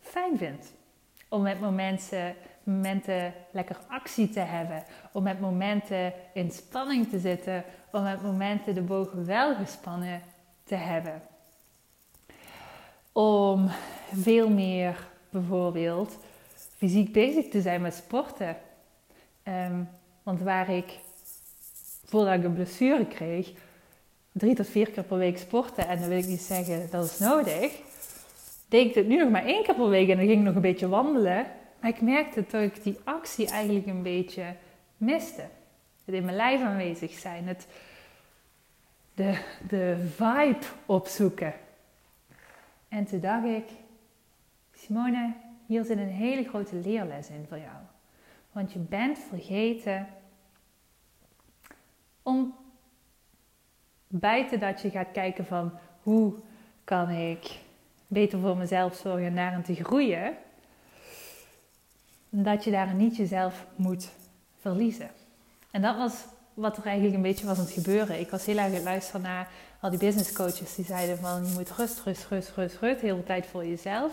fijn 0.00 0.38
vindt. 0.38 0.72
Om 1.28 1.42
met 1.42 1.60
momenten, 1.60 2.34
momenten 2.62 3.34
lekker 3.50 3.76
actie 3.88 4.28
te 4.28 4.40
hebben. 4.40 4.84
Om 5.12 5.22
met 5.22 5.40
momenten 5.40 6.12
in 6.34 6.50
spanning 6.50 7.08
te 7.08 7.18
zitten. 7.18 7.64
Om 7.90 8.02
met 8.02 8.22
momenten 8.22 8.74
de 8.74 8.82
bogen 8.82 9.26
wel 9.26 9.54
gespannen 9.54 10.22
te 10.64 10.74
hebben. 10.74 11.22
Om 13.12 13.68
veel 14.12 14.48
meer 14.48 15.06
bijvoorbeeld 15.30 16.18
fysiek 16.76 17.12
bezig 17.12 17.48
te 17.48 17.60
zijn 17.60 17.80
met 17.80 17.94
sporten. 17.94 18.56
Um, 19.44 19.88
want 20.22 20.40
waar 20.40 20.70
ik 20.70 20.98
voordat 22.12 22.34
ik 22.34 22.44
een 22.44 22.54
blessure 22.54 23.06
kreeg, 23.06 23.52
drie 24.32 24.54
tot 24.54 24.68
vier 24.68 24.90
keer 24.90 25.02
per 25.02 25.18
week 25.18 25.38
sporten. 25.38 25.88
En 25.88 25.98
dan 25.98 26.08
wil 26.08 26.18
ik 26.18 26.26
niet 26.26 26.40
zeggen 26.40 26.90
dat 26.90 27.04
is 27.04 27.18
nodig. 27.18 27.80
Deed 28.68 28.88
ik 28.88 28.94
het 28.94 29.06
nu 29.06 29.16
nog 29.16 29.30
maar 29.30 29.44
één 29.44 29.62
keer 29.62 29.74
per 29.74 29.88
week 29.88 30.08
en 30.08 30.16
dan 30.16 30.26
ging 30.26 30.38
ik 30.38 30.44
nog 30.44 30.54
een 30.54 30.60
beetje 30.60 30.88
wandelen. 30.88 31.46
Maar 31.80 31.90
ik 31.90 32.00
merkte 32.00 32.44
dat 32.50 32.62
ik 32.62 32.82
die 32.82 32.98
actie 33.04 33.50
eigenlijk 33.50 33.86
een 33.86 34.02
beetje 34.02 34.54
miste. 34.96 35.44
Het 36.04 36.14
in 36.14 36.24
mijn 36.24 36.36
lijf 36.36 36.60
aanwezig 36.60 37.12
zijn. 37.12 37.46
Het, 37.46 37.66
de, 39.14 39.38
de 39.68 40.08
vibe 40.16 40.66
opzoeken. 40.86 41.54
En 42.88 43.04
toen 43.04 43.20
dacht 43.20 43.44
ik, 43.44 43.64
Simone, 44.74 45.32
hier 45.66 45.84
zit 45.84 45.98
een 45.98 46.08
hele 46.08 46.44
grote 46.44 46.76
leerles 46.76 47.28
in 47.28 47.46
voor 47.48 47.58
jou. 47.58 47.78
Want 48.52 48.72
je 48.72 48.78
bent 48.78 49.18
vergeten 49.18 50.06
om 52.22 52.54
buiten 54.06 54.60
dat 54.60 54.80
je 54.80 54.90
gaat 54.90 55.12
kijken 55.12 55.46
van 55.46 55.72
hoe 56.02 56.34
kan 56.84 57.08
ik 57.10 57.58
beter 58.06 58.40
voor 58.40 58.56
mezelf 58.56 58.94
zorgen 58.94 59.26
en 59.26 59.34
daarin 59.34 59.62
te 59.62 59.74
groeien, 59.74 60.36
dat 62.28 62.64
je 62.64 62.70
daar 62.70 62.94
niet 62.94 63.16
jezelf 63.16 63.66
moet 63.76 64.10
verliezen. 64.60 65.10
En 65.70 65.82
dat 65.82 65.96
was 65.96 66.24
wat 66.54 66.76
er 66.76 66.84
eigenlijk 66.84 67.16
een 67.16 67.22
beetje 67.22 67.46
was 67.46 67.58
aan 67.58 67.64
het 67.64 67.72
gebeuren. 67.72 68.20
Ik 68.20 68.30
was 68.30 68.46
heel 68.46 68.58
erg 68.58 68.74
aan 68.74 68.82
luisteren 68.82 69.22
naar 69.22 69.48
al 69.80 69.90
die 69.90 69.98
business 69.98 70.32
coaches 70.32 70.74
die 70.74 70.84
zeiden 70.84 71.18
van 71.18 71.46
je 71.46 71.52
moet 71.52 71.70
rust, 71.70 72.02
rust, 72.04 72.26
rust, 72.26 72.52
rust, 72.56 72.78
rust, 72.78 73.00
heel 73.00 73.14
veel 73.14 73.24
tijd 73.24 73.46
voor 73.46 73.66
jezelf. 73.66 74.12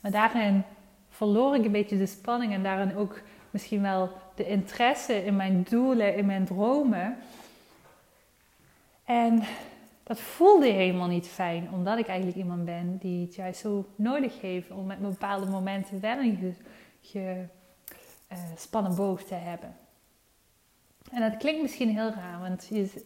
Maar 0.00 0.10
daarin 0.10 0.62
verloor 1.08 1.56
ik 1.56 1.64
een 1.64 1.72
beetje 1.72 1.98
de 1.98 2.06
spanning 2.06 2.52
en 2.52 2.62
daarin 2.62 2.96
ook 2.96 3.20
misschien 3.50 3.82
wel 3.82 4.10
de 4.34 4.46
interesse 4.46 5.24
in 5.24 5.36
mijn 5.36 5.66
doelen, 5.68 6.16
in 6.16 6.26
mijn 6.26 6.44
dromen. 6.44 7.16
En 9.10 9.42
dat 10.02 10.20
voelde 10.20 10.66
helemaal 10.66 11.08
niet 11.08 11.26
fijn, 11.26 11.68
omdat 11.72 11.98
ik 11.98 12.06
eigenlijk 12.06 12.38
iemand 12.38 12.64
ben 12.64 12.98
die 12.98 13.24
het 13.24 13.34
juist 13.34 13.60
zo 13.60 13.86
nodig 13.96 14.40
heeft 14.40 14.70
om 14.70 14.86
met 14.86 15.00
bepaalde 15.00 15.46
momenten 15.46 16.00
wel 16.00 16.18
een 16.18 16.56
gespannen 18.54 18.92
ge, 18.92 18.98
uh, 18.98 19.06
boog 19.06 19.22
te 19.22 19.34
hebben. 19.34 19.76
En 21.10 21.20
dat 21.20 21.36
klinkt 21.36 21.62
misschien 21.62 21.88
heel 21.88 22.10
raar, 22.10 22.40
want 22.40 22.66
je, 22.70 23.04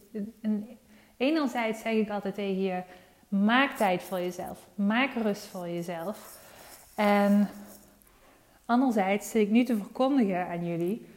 enerzijds 1.17 1.81
zeg 1.81 1.93
ik 1.93 2.09
altijd 2.09 2.35
tegen 2.35 2.61
je, 2.61 2.83
maak 3.27 3.77
tijd 3.77 4.03
voor 4.03 4.19
jezelf, 4.19 4.67
maak 4.75 5.13
rust 5.13 5.45
voor 5.45 5.69
jezelf. 5.69 6.39
En 6.95 7.49
anderzijds 8.65 9.29
zit 9.29 9.41
ik 9.41 9.49
nu 9.49 9.63
te 9.63 9.77
verkondigen 9.77 10.47
aan 10.47 10.65
jullie 10.65 11.07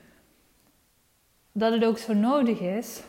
dat 1.52 1.72
het 1.72 1.84
ook 1.84 1.98
zo 1.98 2.14
nodig 2.14 2.60
is 2.60 3.02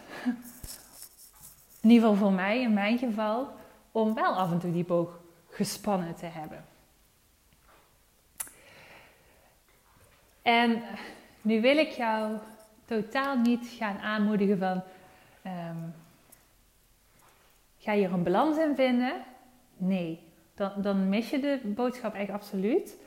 in 1.81 1.89
ieder 1.89 2.09
geval 2.09 2.25
voor 2.25 2.36
mij, 2.36 2.62
in 2.62 2.74
mijn 2.74 2.98
geval, 2.98 3.48
om 3.91 4.13
wel 4.13 4.33
af 4.33 4.51
en 4.51 4.59
toe 4.59 4.71
die 4.71 4.86
boog 4.86 5.19
gespannen 5.50 6.15
te 6.15 6.25
hebben. 6.25 6.65
En 10.41 10.81
nu 11.41 11.62
wil 11.62 11.77
ik 11.77 11.89
jou 11.89 12.38
totaal 12.86 13.38
niet 13.38 13.67
gaan 13.77 13.98
aanmoedigen 13.98 14.57
van, 14.57 14.81
um, 15.45 15.93
ga 17.77 17.91
je 17.91 18.05
er 18.05 18.13
een 18.13 18.24
balans 18.24 18.57
in 18.57 18.75
vinden? 18.75 19.13
Nee, 19.77 20.19
dan, 20.55 20.71
dan 20.75 21.09
mis 21.09 21.29
je 21.29 21.39
de 21.39 21.59
boodschap 21.63 22.13
echt 22.13 22.29
absoluut. 22.29 22.98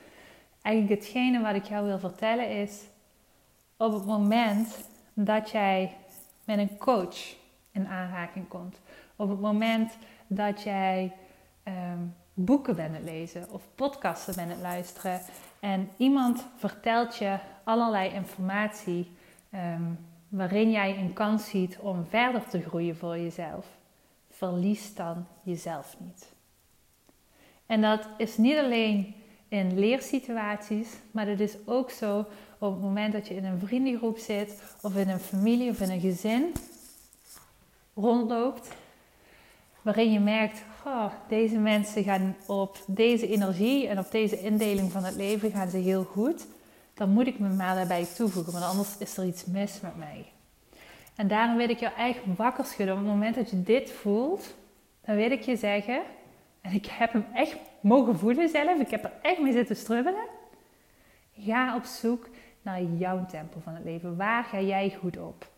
Eigenlijk 0.63 1.01
hetgene 1.01 1.41
wat 1.41 1.55
ik 1.55 1.65
jou 1.65 1.87
wil 1.87 1.99
vertellen 1.99 2.49
is, 2.51 2.83
op 3.77 3.93
het 3.93 4.07
moment 4.07 4.89
dat 5.13 5.51
jij 5.51 5.97
met 6.45 6.59
een 6.59 6.79
coach 6.79 7.41
in 7.73 7.87
aanraking 7.87 8.49
komt. 8.49 8.81
Op 9.17 9.29
het 9.29 9.41
moment 9.41 9.97
dat 10.27 10.63
jij 10.63 11.13
ehm, 11.63 11.99
boeken 12.35 12.77
bent 12.77 12.95
het 12.95 13.05
lezen 13.05 13.51
of 13.51 13.63
podcasten 13.75 14.35
bent 14.35 14.51
het 14.51 14.61
luisteren 14.61 15.21
en 15.61 15.89
iemand 15.97 16.47
vertelt 16.57 17.17
je 17.17 17.39
allerlei 17.65 18.11
informatie 18.11 19.11
ehm, 19.51 19.83
waarin 20.29 20.71
jij 20.71 20.99
een 20.99 21.13
kans 21.13 21.49
ziet 21.49 21.79
om 21.79 22.07
verder 22.09 22.49
te 22.49 22.63
groeien 22.63 22.97
voor 22.97 23.19
jezelf, 23.19 23.67
verlies 24.31 24.95
dan 24.95 25.27
jezelf 25.43 25.97
niet. 25.99 26.33
En 27.67 27.81
dat 27.81 28.09
is 28.17 28.37
niet 28.37 28.57
alleen 28.57 29.15
in 29.49 29.79
leersituaties, 29.79 30.89
maar 31.11 31.27
dat 31.27 31.41
is 31.41 31.57
ook 31.65 31.91
zo 31.91 32.19
op 32.59 32.73
het 32.73 32.83
moment 32.83 33.13
dat 33.13 33.29
je 33.29 33.35
in 33.35 33.45
een 33.45 33.59
vriendengroep 33.59 34.19
zit 34.19 34.63
of 34.81 34.97
in 34.97 35.09
een 35.09 35.21
familie 35.21 35.71
of 35.71 35.81
in 35.81 35.91
een 35.91 36.01
gezin 36.01 36.53
rondloopt, 37.95 38.69
waarin 39.83 40.13
je 40.13 40.21
merkt, 40.21 40.63
deze 41.29 41.59
mensen 41.59 42.05
gaan 42.05 42.37
op 42.47 42.79
deze 42.87 43.29
energie 43.29 43.89
en 43.89 43.99
op 43.99 44.11
deze 44.11 44.41
indeling 44.41 44.93
van 44.93 45.05
het 45.05 45.15
leven 45.15 45.51
gaan 45.51 45.69
ze 45.69 45.77
heel 45.77 46.05
goed, 46.05 46.47
dan 46.95 47.11
moet 47.11 47.27
ik 47.27 47.39
me 47.39 47.49
maar 47.49 47.75
daarbij 47.75 48.07
toevoegen, 48.17 48.53
want 48.53 48.65
anders 48.65 48.99
is 48.99 49.17
er 49.17 49.27
iets 49.27 49.45
mis 49.45 49.81
met 49.81 49.97
mij. 49.97 50.27
En 51.17 51.29
daarom 51.29 51.57
wil 51.57 51.69
ik 51.69 51.79
jou 51.79 51.93
echt 51.97 52.19
wakker 52.37 52.65
schudden. 52.65 52.95
Op 52.95 53.01
het 53.01 53.11
moment 53.11 53.35
dat 53.35 53.51
je 53.51 53.63
dit 53.63 53.91
voelt, 53.91 54.55
dan 55.05 55.17
wil 55.17 55.31
ik 55.31 55.43
je 55.43 55.57
zeggen, 55.57 56.03
en 56.61 56.73
ik 56.73 56.87
heb 56.87 57.13
hem 57.13 57.27
echt 57.35 57.57
mogen 57.81 58.19
voelen 58.19 58.49
zelf, 58.49 58.81
ik 58.81 58.91
heb 58.91 59.05
er 59.05 59.13
echt 59.23 59.41
mee 59.41 59.53
zitten 59.53 59.77
strubbelen. 59.77 60.25
Ga 61.39 61.77
op 61.77 61.85
zoek 61.85 62.29
naar 62.63 62.83
jouw 62.83 63.27
tempo 63.27 63.61
van 63.63 63.75
het 63.75 63.85
leven. 63.85 64.17
Waar 64.17 64.45
ga 64.45 64.61
jij 64.61 64.97
goed 65.01 65.19
op? 65.19 65.51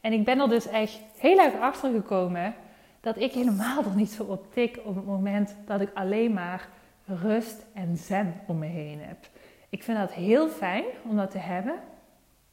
En 0.00 0.12
ik 0.12 0.24
ben 0.24 0.40
er 0.40 0.48
dus 0.48 0.66
echt 0.66 1.00
heel 1.16 1.38
erg 1.38 1.60
achter 1.60 1.92
gekomen 1.92 2.54
dat 3.00 3.18
ik 3.18 3.32
helemaal 3.32 3.84
er 3.84 3.94
niet 3.94 4.10
zo 4.10 4.22
op 4.22 4.52
tik 4.52 4.80
op 4.84 4.94
het 4.94 5.06
moment 5.06 5.56
dat 5.66 5.80
ik 5.80 5.90
alleen 5.94 6.32
maar 6.32 6.68
rust 7.04 7.66
en 7.72 7.96
zen 7.96 8.34
om 8.46 8.58
me 8.58 8.66
heen 8.66 9.00
heb. 9.00 9.28
Ik 9.68 9.82
vind 9.82 9.98
dat 9.98 10.12
heel 10.12 10.48
fijn 10.48 10.84
om 11.08 11.16
dat 11.16 11.30
te 11.30 11.38
hebben, 11.38 11.74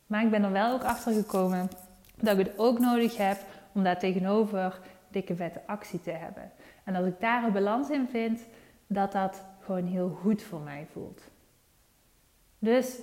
maar 0.08 0.24
ik 0.24 0.30
ben 0.30 0.44
er 0.44 0.52
wel 0.52 0.74
ook 0.74 0.84
achter 0.84 1.14
gekomen 1.14 1.70
dat 2.16 2.38
ik 2.38 2.46
het 2.46 2.58
ook 2.58 2.80
nodig 2.80 3.18
heb 3.18 3.38
om 3.72 3.84
daar 3.84 4.00
tegenover 4.00 4.80
dikke 5.10 5.36
vette 5.36 5.62
actie 5.66 6.02
te 6.02 6.12
hebben. 6.12 6.52
En 6.84 6.96
als 6.96 7.06
ik 7.06 7.20
daar 7.20 7.44
een 7.44 7.52
balans 7.52 7.90
in 7.90 8.08
vind, 8.10 8.42
dat 8.88 9.12
dat 9.12 9.44
gewoon 9.60 9.86
heel 9.86 10.10
goed 10.10 10.44
voor 10.44 10.60
mij 10.60 10.88
voelt. 10.92 11.22
Dus 12.60 13.00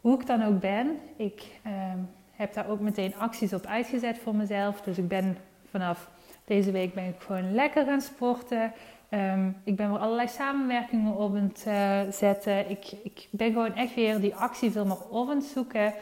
hoe 0.00 0.20
ik 0.20 0.26
dan 0.26 0.42
ook 0.42 0.60
ben, 0.60 0.98
ik 1.16 1.60
ehm, 1.62 1.98
heb 2.36 2.54
daar 2.54 2.68
ook 2.68 2.80
meteen 2.80 3.16
acties 3.16 3.52
op 3.52 3.66
uitgezet 3.66 4.18
voor 4.18 4.34
mezelf. 4.34 4.80
Dus 4.80 4.98
ik 4.98 5.08
ben 5.08 5.36
vanaf 5.70 6.08
deze 6.44 6.70
week 6.70 6.94
ben 6.94 7.08
ik 7.08 7.14
gewoon 7.18 7.54
lekker 7.54 7.84
gaan 7.84 8.00
sporten. 8.00 8.72
Ehm, 9.08 9.48
ik 9.64 9.76
ben 9.76 9.90
weer 9.90 9.98
allerlei 9.98 10.28
samenwerkingen 10.28 11.16
op 11.16 11.34
het 11.34 11.64
uh, 11.66 12.00
zetten. 12.10 12.70
Ik, 12.70 12.92
ik 13.02 13.28
ben 13.30 13.52
gewoon 13.52 13.74
echt 13.74 13.94
weer 13.94 14.20
die 14.20 14.34
actie 14.34 14.70
veel 14.70 14.86
meer 14.86 15.08
op 15.08 15.28
het 15.28 15.44
zoeken 15.44 15.94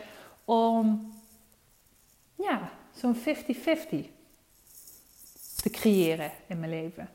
om 0.44 1.12
ja, 2.34 2.70
zo'n 2.94 3.16
50-50 3.16 3.20
te 5.56 5.70
creëren 5.70 6.30
in 6.46 6.58
mijn 6.58 6.70
leven. 6.70 7.08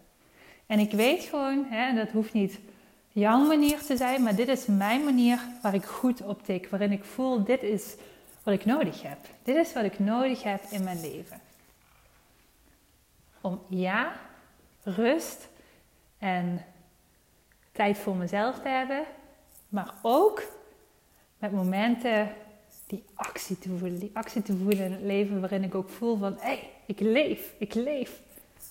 En 0.65 0.79
ik 0.79 0.91
weet 0.91 1.23
gewoon, 1.23 1.65
hè, 1.69 1.95
dat 1.95 2.09
hoeft 2.09 2.33
niet 2.33 2.59
jouw 3.11 3.45
manier 3.45 3.79
te 3.79 3.97
zijn, 3.97 4.23
maar 4.23 4.35
dit 4.35 4.47
is 4.47 4.65
mijn 4.65 5.03
manier 5.03 5.39
waar 5.61 5.73
ik 5.73 5.85
goed 5.85 6.21
op 6.21 6.45
tik. 6.45 6.67
Waarin 6.69 6.91
ik 6.91 7.03
voel, 7.03 7.43
dit 7.43 7.63
is 7.63 7.95
wat 8.43 8.53
ik 8.53 8.65
nodig 8.65 9.01
heb. 9.01 9.17
Dit 9.43 9.55
is 9.55 9.74
wat 9.74 9.84
ik 9.84 10.00
nodig 10.00 10.43
heb 10.43 10.63
in 10.69 10.84
mijn 10.84 11.01
leven. 11.01 11.41
Om 13.41 13.62
ja, 13.67 14.13
rust 14.84 15.48
en 16.17 16.65
tijd 17.72 17.98
voor 17.98 18.15
mezelf 18.15 18.60
te 18.60 18.67
hebben, 18.67 19.03
maar 19.69 19.93
ook 20.01 20.43
met 21.38 21.51
momenten 21.51 22.34
die 22.88 23.03
actie 23.13 23.60
te 23.60 23.77
voelen. 23.77 24.00
Die 24.00 24.12
actie 24.13 24.41
te 24.41 24.58
voelen 24.58 24.86
in 24.86 24.91
het 24.91 25.01
leven 25.01 25.39
waarin 25.39 25.63
ik 25.63 25.75
ook 25.75 25.89
voel 25.89 26.17
van, 26.17 26.34
hé, 26.34 26.39
hey, 26.39 26.69
ik 26.86 27.00
leef, 27.00 27.53
ik 27.58 27.74
leef. 27.74 28.22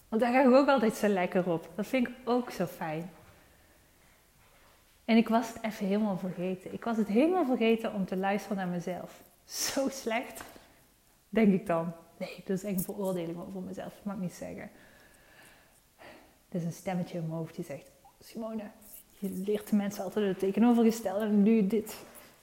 Want 0.08 0.22
daar 0.22 0.32
ga 0.32 0.40
ik 0.40 0.54
ook 0.54 0.68
altijd 0.68 0.94
zo 0.94 1.08
lekker 1.08 1.50
op. 1.50 1.68
Dat 1.75 1.87
vind 1.87 2.08
ik 2.08 2.14
ook 2.25 2.50
zo 2.50 2.66
fijn. 2.66 3.10
En 5.04 5.16
ik 5.16 5.28
was 5.28 5.48
het 5.48 5.62
even 5.62 5.87
helemaal 5.87 6.18
vergeten. 6.18 6.72
Ik 6.72 6.84
was 6.84 6.96
het 6.96 7.08
helemaal 7.08 7.44
vergeten 7.44 7.92
om 7.92 8.06
te 8.06 8.16
luisteren 8.16 8.56
naar 8.56 8.66
mezelf. 8.66 9.22
Zo 9.72 9.88
slecht, 9.88 10.42
denk 11.28 11.52
ik 11.52 11.66
dan. 11.66 11.92
Nee, 12.16 12.42
dat 12.44 12.56
is 12.56 12.64
echt 12.64 12.76
een 12.76 12.84
veroordeling 12.84 13.38
over 13.38 13.60
mezelf. 13.60 13.92
Dat 13.94 14.04
mag 14.04 14.14
ik 14.14 14.20
niet 14.20 14.32
zeggen. 14.32 14.70
Er 16.48 16.56
is 16.56 16.64
een 16.64 16.72
stemmetje 16.72 17.18
in 17.18 17.26
mijn 17.26 17.38
hoofd 17.38 17.54
die 17.54 17.64
zegt: 17.64 17.90
Simone, 18.20 18.70
je 19.18 19.30
leert 19.30 19.70
de 19.70 19.76
mensen 19.76 20.04
altijd 20.04 20.26
het 20.26 20.38
tegenovergestelde 20.38 21.24
en 21.24 21.42
nu 21.42 21.66
dit. 21.66 21.96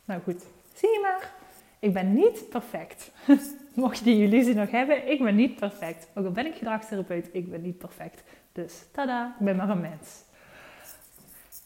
Nou 0.05 0.21
goed, 0.21 0.45
zie 0.74 0.89
je 0.89 1.00
maar. 1.01 1.33
Ik 1.79 1.93
ben 1.93 2.13
niet 2.13 2.50
perfect. 2.50 3.12
Mocht 3.74 3.97
je 3.97 4.03
die 4.03 4.24
illusie 4.24 4.53
nog 4.53 4.71
hebben, 4.71 5.12
ik 5.12 5.24
ben 5.24 5.35
niet 5.35 5.55
perfect. 5.55 6.07
Ook 6.13 6.25
al 6.25 6.31
ben 6.31 6.45
ik 6.45 6.55
gedragstherapeut, 6.55 7.29
ik 7.31 7.50
ben 7.50 7.61
niet 7.61 7.77
perfect. 7.77 8.24
Dus 8.51 8.74
tada, 8.91 9.35
ik 9.39 9.46
ben 9.46 9.55
maar 9.55 9.70
een 9.70 9.81
mens. 9.81 10.24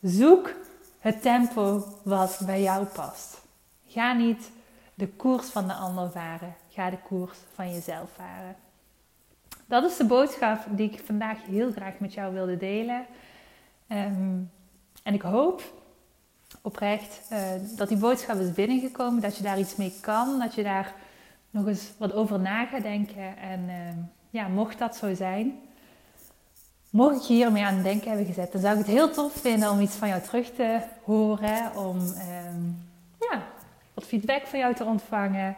Zoek 0.02 0.54
het 1.00 1.22
tempo 1.22 1.84
wat 2.04 2.42
bij 2.46 2.62
jou 2.62 2.86
past. 2.86 3.42
Ga 3.88 4.14
niet 4.14 4.52
de 5.00 5.08
koers 5.08 5.48
van 5.48 5.68
de 5.68 5.74
ander 5.74 6.12
varen. 6.12 6.56
Ga 6.70 6.90
de 6.90 6.98
koers 6.98 7.38
van 7.54 7.74
jezelf 7.74 8.10
varen. 8.16 8.56
Dat 9.66 9.84
is 9.84 9.98
de 9.98 10.06
boodschap 10.06 10.60
die 10.70 10.92
ik 10.92 11.02
vandaag 11.06 11.38
heel 11.46 11.72
graag 11.72 12.00
met 12.00 12.14
jou 12.14 12.34
wilde 12.34 12.58
delen. 12.58 13.06
Ehm, 13.88 14.38
en 15.04 15.14
ik 15.14 15.22
hoop 15.22 15.74
oprecht 16.62 17.22
uh, 17.32 17.40
dat 17.78 17.88
die 17.88 17.98
boodschap 17.98 18.40
is 18.40 18.54
binnengekomen, 18.54 19.22
dat 19.22 19.38
je 19.38 19.44
daar 19.44 19.60
iets 19.60 19.76
mee 19.76 19.94
kan, 20.02 20.40
dat 20.40 20.56
je 20.56 20.64
daar 20.64 20.94
nog 21.50 21.68
eens 21.68 21.92
wat 21.98 22.14
over 22.14 22.40
na 22.40 22.66
gaat 22.66 22.82
denken. 22.82 23.38
En 23.38 23.70
ehm, 23.70 23.98
ja, 24.30 24.48
mocht 24.48 24.80
dat 24.80 24.96
zo 24.96 25.14
zijn, 25.14 25.60
mocht 26.90 27.16
ik 27.16 27.22
je 27.22 27.34
hiermee 27.34 27.64
aan 27.64 27.74
het 27.74 27.84
denken 27.84 28.08
hebben 28.08 28.26
gezet, 28.26 28.52
dan 28.52 28.62
zou 28.62 28.74
ik 28.74 28.86
het 28.86 28.96
heel 28.96 29.12
tof 29.12 29.34
vinden 29.34 29.72
om 29.72 29.80
iets 29.80 29.96
van 29.96 30.08
jou 30.08 30.22
terug 30.22 30.52
te 30.52 30.80
horen, 31.04 31.76
om 31.76 31.98
ehm, 32.00 32.89
wat 34.00 34.08
feedback 34.08 34.48
van 34.48 34.60
jou 34.60 34.76
te 34.76 34.84
ontvangen 34.84 35.56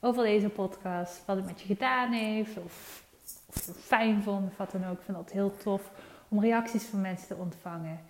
over 0.00 0.22
deze 0.22 0.48
podcast, 0.48 1.22
wat 1.26 1.36
het 1.36 1.46
met 1.46 1.60
je 1.60 1.66
gedaan 1.66 2.12
heeft, 2.12 2.56
of, 2.58 3.04
je 3.52 3.60
het 3.66 3.76
fijn 3.80 4.22
vond, 4.22 4.50
of 4.50 4.56
wat 4.56 4.70
dan 4.70 4.86
ook. 4.86 4.98
Ik 4.98 5.04
vind 5.04 5.16
dat 5.16 5.32
heel 5.32 5.56
tof 5.56 5.90
om 6.28 6.40
reacties 6.40 6.84
van 6.84 7.00
mensen 7.00 7.28
te 7.28 7.34
ontvangen. 7.34 8.00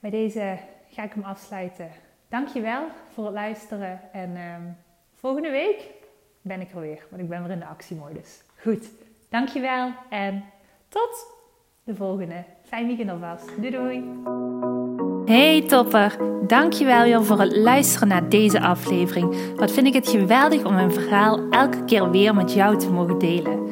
Bij 0.00 0.10
deze 0.10 0.58
ga 0.88 1.02
ik 1.02 1.12
hem 1.12 1.22
afsluiten. 1.22 1.90
Dankjewel 2.28 2.86
voor 3.12 3.24
het 3.24 3.34
luisteren 3.34 4.00
en 4.12 4.36
ehm, 4.36 4.62
volgende 5.14 5.50
week 5.50 5.90
ben 6.42 6.60
ik 6.60 6.72
er 6.72 6.80
weer, 6.80 7.06
want 7.10 7.22
ik 7.22 7.28
ben 7.28 7.42
weer 7.42 7.52
in 7.52 7.58
de 7.58 7.66
actiemodus. 7.66 8.42
Goed, 8.62 8.90
dankjewel 9.28 9.92
en 10.10 10.44
tot 10.88 11.26
de 11.84 11.94
volgende. 11.94 12.44
Fijn 12.62 12.86
weekend 12.86 13.10
alvast. 13.10 13.46
Doei 13.56 13.70
doei! 13.70 14.75
Hey 15.26 15.62
topper, 15.62 16.16
dankjewel 16.46 17.02
weer 17.02 17.24
voor 17.24 17.40
het 17.40 17.56
luisteren 17.56 18.08
naar 18.08 18.28
deze 18.28 18.60
aflevering. 18.60 19.36
Wat 19.56 19.70
vind 19.70 19.86
ik 19.86 19.94
het 19.94 20.08
geweldig 20.08 20.64
om 20.64 20.74
mijn 20.74 20.92
verhaal 20.92 21.40
elke 21.50 21.84
keer 21.84 22.10
weer 22.10 22.34
met 22.34 22.52
jou 22.52 22.78
te 22.78 22.90
mogen 22.90 23.18
delen. 23.18 23.65